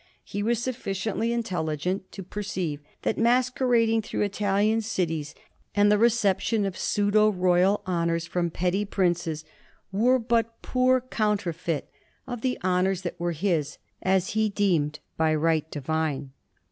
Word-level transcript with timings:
He 0.23 0.41
was 0.41 0.57
sufficiently 0.57 1.31
intelligent 1.31 2.11
to 2.13 2.23
perceive 2.23 2.79
that 3.03 3.19
masquer 3.19 3.67
ading 3.75 4.01
through 4.03 4.23
Italian 4.23 4.81
cities 4.81 5.35
and 5.75 5.91
the 5.91 5.97
reception 5.99 6.65
of 6.65 6.75
pseudo 6.75 7.29
royal 7.29 7.83
honors 7.85 8.25
from 8.25 8.49
petty 8.49 8.83
princes 8.83 9.45
were 9.91 10.17
but 10.17 10.45
a 10.47 10.65
poor 10.65 11.01
counter 11.01 11.53
feit 11.53 11.83
of 12.25 12.41
the 12.41 12.57
honors 12.63 13.03
that 13.03 13.19
were 13.19 13.33
his, 13.33 13.77
as 14.01 14.29
he 14.29 14.49
deemed, 14.49 14.97
by 15.17 15.35
right 15.35 15.69
divine. 15.69 16.31